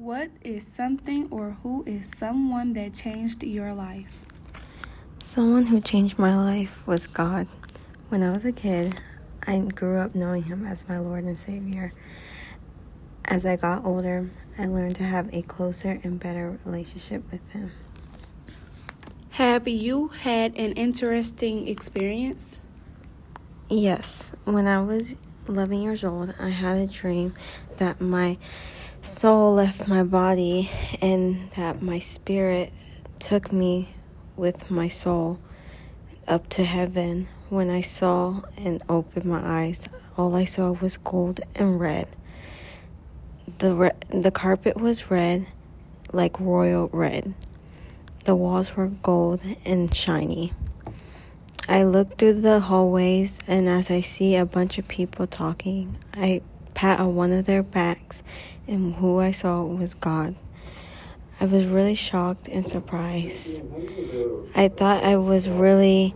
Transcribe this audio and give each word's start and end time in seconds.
What 0.00 0.30
is 0.40 0.66
something 0.66 1.28
or 1.30 1.58
who 1.62 1.84
is 1.86 2.08
someone 2.08 2.72
that 2.72 2.94
changed 2.94 3.42
your 3.42 3.74
life? 3.74 4.24
Someone 5.22 5.66
who 5.66 5.78
changed 5.82 6.18
my 6.18 6.34
life 6.34 6.80
was 6.86 7.06
God. 7.06 7.46
When 8.08 8.22
I 8.22 8.32
was 8.32 8.46
a 8.46 8.50
kid, 8.50 8.98
I 9.46 9.58
grew 9.58 9.98
up 9.98 10.14
knowing 10.14 10.44
Him 10.44 10.64
as 10.64 10.88
my 10.88 10.98
Lord 10.98 11.24
and 11.24 11.38
Savior. 11.38 11.92
As 13.26 13.44
I 13.44 13.56
got 13.56 13.84
older, 13.84 14.30
I 14.56 14.64
learned 14.64 14.96
to 14.96 15.02
have 15.02 15.28
a 15.34 15.42
closer 15.42 16.00
and 16.02 16.18
better 16.18 16.58
relationship 16.64 17.30
with 17.30 17.46
Him. 17.50 17.70
Have 19.32 19.68
you 19.68 20.08
had 20.08 20.56
an 20.56 20.72
interesting 20.72 21.68
experience? 21.68 22.58
Yes, 23.68 24.32
when 24.44 24.66
I 24.66 24.80
was 24.80 25.16
11 25.46 25.82
years 25.82 26.04
old, 26.04 26.34
I 26.40 26.48
had 26.48 26.78
a 26.78 26.86
dream 26.86 27.34
that 27.76 28.00
my 28.00 28.38
soul 29.02 29.54
left 29.54 29.88
my 29.88 30.02
body 30.02 30.70
and 31.00 31.50
that 31.52 31.80
my 31.82 31.98
spirit 31.98 32.72
took 33.18 33.52
me 33.52 33.88
with 34.36 34.70
my 34.70 34.88
soul 34.88 35.38
up 36.28 36.48
to 36.50 36.64
heaven. 36.64 37.28
When 37.48 37.70
I 37.70 37.80
saw 37.80 38.42
and 38.58 38.80
opened 38.88 39.24
my 39.24 39.40
eyes, 39.42 39.88
all 40.16 40.36
I 40.36 40.44
saw 40.44 40.72
was 40.72 40.96
gold 40.98 41.40
and 41.56 41.80
red. 41.80 42.08
The 43.58 43.74
re- 43.74 43.90
the 44.10 44.30
carpet 44.30 44.76
was 44.76 45.10
red, 45.10 45.46
like 46.12 46.38
royal 46.38 46.88
red. 46.92 47.34
The 48.24 48.36
walls 48.36 48.76
were 48.76 48.88
gold 48.88 49.40
and 49.64 49.92
shiny. 49.92 50.52
I 51.68 51.84
look 51.84 52.18
through 52.18 52.40
the 52.40 52.60
hallways, 52.60 53.40
and 53.48 53.68
as 53.68 53.90
I 53.90 54.00
see 54.00 54.36
a 54.36 54.46
bunch 54.46 54.78
of 54.78 54.86
people 54.86 55.26
talking, 55.26 55.96
I 56.14 56.42
pat 56.80 56.98
on 56.98 57.14
one 57.14 57.30
of 57.30 57.44
their 57.44 57.62
backs, 57.62 58.22
and 58.66 58.94
who 58.94 59.18
I 59.18 59.32
saw 59.32 59.62
was 59.66 59.92
God. 59.92 60.34
I 61.38 61.44
was 61.44 61.66
really 61.66 61.94
shocked 61.94 62.48
and 62.48 62.66
surprised. 62.66 63.62
I 64.56 64.68
thought 64.68 65.04
I 65.04 65.18
was 65.18 65.46
really 65.46 66.14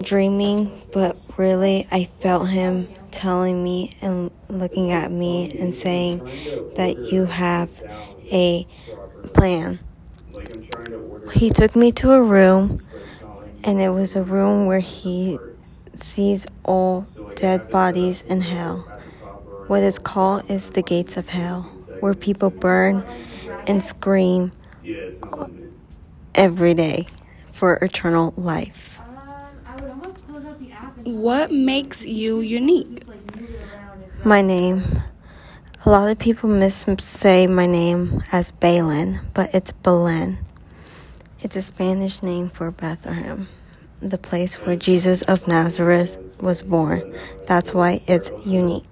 dreaming, 0.00 0.70
but 0.92 1.16
really 1.36 1.88
I 1.90 2.08
felt 2.20 2.50
Him 2.50 2.86
telling 3.10 3.64
me 3.64 3.96
and 4.00 4.30
looking 4.48 4.92
at 4.92 5.10
me 5.10 5.58
and 5.58 5.74
saying 5.74 6.18
that 6.76 6.96
you 6.96 7.24
have 7.24 7.68
a 8.30 8.68
plan. 9.34 9.80
He 11.32 11.50
took 11.50 11.74
me 11.74 11.90
to 11.92 12.12
a 12.12 12.22
room 12.22 12.80
and 13.64 13.80
it 13.80 13.88
was 13.88 14.14
a 14.14 14.22
room 14.22 14.66
where 14.66 14.78
he 14.78 15.36
sees 15.96 16.46
all 16.64 17.08
dead 17.34 17.68
bodies 17.72 18.22
in 18.22 18.40
hell. 18.40 18.86
What 19.70 19.84
is 19.84 20.00
called 20.00 20.50
is 20.50 20.70
the 20.70 20.82
gates 20.82 21.16
of 21.16 21.28
hell, 21.28 21.62
where 22.00 22.12
people 22.12 22.50
burn 22.50 23.04
and 23.68 23.80
scream 23.80 24.50
every 26.34 26.74
day 26.74 27.06
for 27.52 27.74
eternal 27.76 28.34
life. 28.36 29.00
What 31.04 31.52
makes 31.52 32.04
you 32.04 32.40
unique? 32.40 33.04
My 34.24 34.42
name. 34.42 35.04
A 35.86 35.88
lot 35.88 36.10
of 36.10 36.18
people 36.18 36.50
miss 36.50 36.84
say 36.98 37.46
my 37.46 37.66
name 37.66 38.24
as 38.32 38.50
Belen, 38.50 39.20
but 39.34 39.54
it's 39.54 39.70
Belen. 39.70 40.38
It's 41.42 41.54
a 41.54 41.62
Spanish 41.62 42.24
name 42.24 42.48
for 42.48 42.72
Bethlehem, 42.72 43.46
the 44.00 44.18
place 44.18 44.56
where 44.56 44.74
Jesus 44.74 45.22
of 45.22 45.46
Nazareth 45.46 46.18
was 46.40 46.60
born. 46.60 47.14
That's 47.46 47.72
why 47.72 48.02
it's 48.08 48.32
unique. 48.44 48.89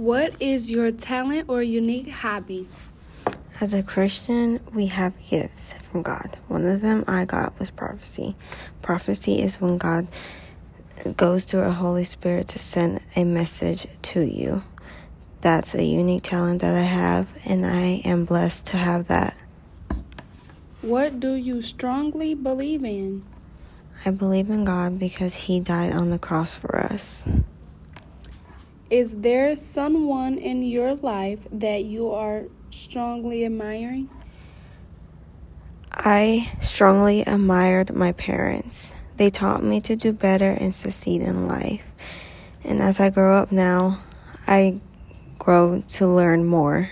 What 0.00 0.32
is 0.40 0.70
your 0.70 0.92
talent 0.92 1.50
or 1.50 1.62
unique 1.62 2.08
hobby? 2.08 2.66
As 3.60 3.74
a 3.74 3.82
Christian, 3.82 4.58
we 4.72 4.86
have 4.86 5.12
gifts 5.28 5.74
from 5.74 6.00
God. 6.00 6.38
One 6.48 6.64
of 6.64 6.80
them 6.80 7.04
I 7.06 7.26
got 7.26 7.58
was 7.58 7.70
prophecy. 7.70 8.34
Prophecy 8.80 9.42
is 9.42 9.60
when 9.60 9.76
God 9.76 10.08
goes 11.18 11.44
through 11.44 11.64
a 11.64 11.70
Holy 11.70 12.04
Spirit 12.04 12.48
to 12.48 12.58
send 12.58 13.04
a 13.14 13.24
message 13.24 13.88
to 14.00 14.22
you. 14.22 14.62
That's 15.42 15.74
a 15.74 15.84
unique 15.84 16.22
talent 16.22 16.62
that 16.62 16.74
I 16.74 16.86
have, 16.86 17.28
and 17.44 17.66
I 17.66 18.00
am 18.06 18.24
blessed 18.24 18.68
to 18.68 18.78
have 18.78 19.08
that. 19.08 19.36
What 20.80 21.20
do 21.20 21.34
you 21.34 21.60
strongly 21.60 22.32
believe 22.32 22.86
in? 22.86 23.22
I 24.06 24.12
believe 24.12 24.48
in 24.48 24.64
God 24.64 24.98
because 24.98 25.34
He 25.34 25.60
died 25.60 25.92
on 25.92 26.08
the 26.08 26.18
cross 26.18 26.54
for 26.54 26.74
us. 26.74 27.26
Is 28.90 29.14
there 29.14 29.54
someone 29.54 30.36
in 30.36 30.64
your 30.64 30.96
life 30.96 31.38
that 31.52 31.84
you 31.84 32.10
are 32.10 32.46
strongly 32.70 33.44
admiring? 33.44 34.10
I 35.92 36.50
strongly 36.60 37.20
admired 37.20 37.94
my 37.94 38.10
parents. 38.10 38.92
They 39.16 39.30
taught 39.30 39.62
me 39.62 39.80
to 39.82 39.94
do 39.94 40.12
better 40.12 40.50
and 40.50 40.74
succeed 40.74 41.22
in 41.22 41.46
life. 41.46 41.84
And 42.64 42.80
as 42.80 42.98
I 42.98 43.10
grow 43.10 43.36
up 43.36 43.52
now, 43.52 44.02
I 44.48 44.80
grow 45.38 45.84
to 45.86 46.08
learn 46.08 46.44
more. 46.44 46.90